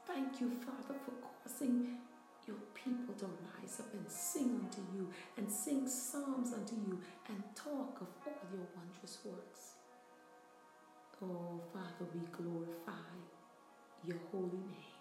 Thank 0.06 0.40
you, 0.40 0.50
Father, 0.50 1.00
for 1.04 1.14
causing 1.42 1.98
your 2.46 2.58
people 2.74 3.12
to 3.14 3.24
rise 3.24 3.80
up 3.80 3.92
and 3.92 4.08
sing 4.08 4.60
unto 4.62 4.80
you 4.94 5.08
and 5.36 5.50
sing 5.50 5.88
psalms 5.88 6.52
unto 6.52 6.76
you 6.76 7.00
and 7.28 7.42
talk 7.56 8.00
of 8.00 8.06
all 8.24 8.46
your 8.52 8.66
wondrous 8.76 9.18
works. 9.24 9.72
Oh, 11.24 11.60
Father, 11.72 12.08
we 12.14 12.20
glorify 12.30 13.10
your 14.04 14.18
holy 14.30 14.62
name. 14.70 15.00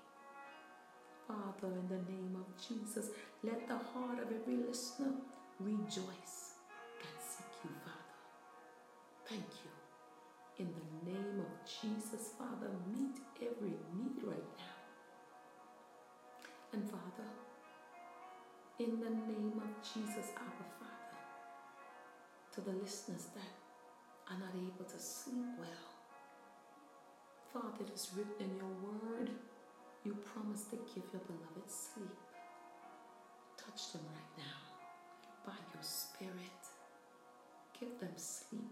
Father, 1.28 1.74
in 1.76 1.88
the 1.88 2.12
name 2.12 2.36
of 2.36 2.68
Jesus, 2.68 3.12
let 3.44 3.68
the 3.68 3.78
heart 3.78 4.20
of 4.20 4.32
every 4.32 4.58
listener 4.58 5.14
rejoice 5.60 6.41
Jesus, 11.82 12.30
Father, 12.38 12.70
meet 12.94 13.18
every 13.42 13.74
need 13.98 14.22
right 14.24 14.52
now. 14.58 14.78
And 16.74 16.84
Father, 16.90 17.30
in 18.80 19.00
the 19.00 19.10
name 19.10 19.54
of 19.58 19.72
Jesus, 19.82 20.30
our 20.38 20.66
Father, 20.78 21.18
to 22.54 22.62
the 22.62 22.72
listeners 22.84 23.26
that 23.34 24.32
are 24.32 24.40
not 24.40 24.54
able 24.56 24.86
to 24.86 25.00
sleep 25.00 25.48
well, 25.58 25.92
Father, 27.52 27.84
it 27.86 27.92
is 27.94 28.12
written 28.16 28.52
in 28.52 28.56
your 28.58 28.76
word 28.84 29.32
you 30.06 30.14
promise 30.14 30.64
to 30.66 30.78
give 30.78 31.04
your 31.12 31.22
beloved 31.28 31.70
sleep. 31.70 32.18
Touch 33.58 33.94
them 33.94 34.02
right 34.14 34.46
now 34.46 34.60
by 35.46 35.58
your 35.74 35.84
Spirit. 35.84 36.62
Give 37.80 38.00
them 38.00 38.14
sleep. 38.16 38.72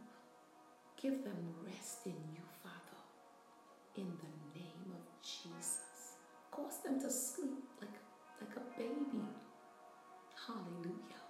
Give 1.01 1.23
them 1.23 1.37
rest 1.65 2.05
in 2.05 2.17
you, 2.33 2.41
Father, 2.63 2.78
in 3.99 4.07
the 4.23 4.59
name 4.59 4.91
of 4.95 5.03
Jesus. 5.21 6.15
Cause 6.51 6.79
them 6.83 6.99
to 7.01 7.11
sleep 7.11 7.63
like, 7.81 7.97
like 8.39 8.55
a 8.55 8.63
baby. 8.79 9.23
Hallelujah. 10.47 11.23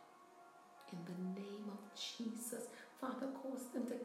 In 0.94 1.00
the 1.06 1.40
name 1.42 1.66
of 1.72 1.82
Jesus. 1.98 2.68
Father, 3.02 3.28
cause 3.42 3.66
them 3.74 3.86
to 3.88 3.96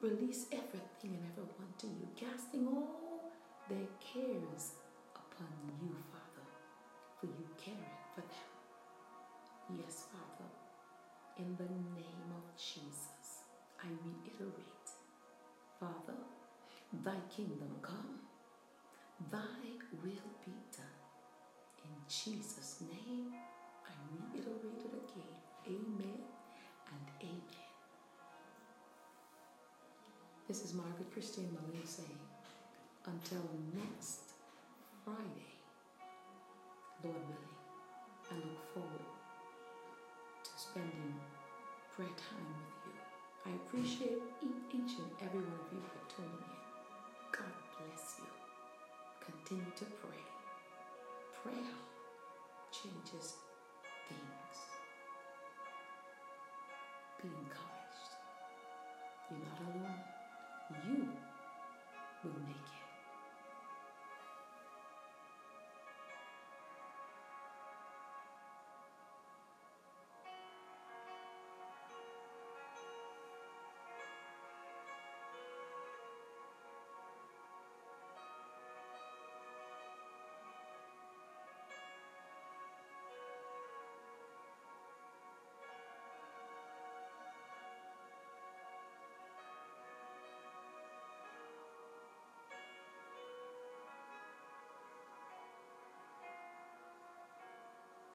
release 0.00 0.46
everything 0.52 1.18
and 1.18 1.24
everyone 1.32 1.72
to 1.78 1.86
you, 1.86 2.06
casting 2.14 2.66
all 2.68 3.32
their 3.68 3.88
cares 4.00 4.72
upon 5.14 5.50
you, 5.82 5.94
Father, 6.12 6.46
for 7.20 7.26
you 7.26 7.46
caring 7.58 7.98
for 8.14 8.22
them. 8.22 9.78
Yes, 9.82 10.06
Father, 10.12 10.50
in 11.38 11.56
the 11.56 11.70
name 11.98 12.30
of 12.36 12.44
Jesus, 12.56 13.44
I 13.82 13.88
reiterate, 14.06 14.67
thy 17.04 17.16
kingdom 17.34 17.70
come, 17.82 18.20
thy 19.30 19.38
will 20.02 20.30
be 20.44 20.52
done. 20.76 20.98
In 21.84 21.94
Jesus' 22.08 22.82
name, 22.90 23.32
I 23.86 23.92
reiterate 24.12 24.82
it 24.84 24.94
again. 24.94 25.34
Amen 25.66 26.20
and 26.90 27.06
amen. 27.22 27.64
This 30.46 30.64
is 30.64 30.74
Margaret 30.74 31.12
Christine 31.12 31.50
Malay 31.52 31.84
saying, 31.84 32.18
until 33.06 33.44
next 33.74 34.32
Friday, 35.04 35.52
Lord 37.04 37.16
willing, 37.16 37.56
I 38.30 38.34
look 38.34 38.74
forward 38.74 39.08
to 40.44 40.50
spending 40.56 41.14
prayer 41.94 42.08
time 42.08 42.48
with 42.58 42.80
you. 42.86 42.96
I 43.46 43.50
appreciate 43.56 44.22
each 44.72 44.98
and 44.98 45.10
every 45.22 45.40
one 45.40 45.67
Continue 49.48 49.72
to 49.78 49.84
pray. 49.84 50.20
Prayer 51.42 51.72
changes 52.70 53.36
things. 54.06 54.58
Be 57.22 57.30